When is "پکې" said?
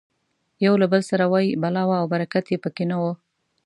2.63-2.85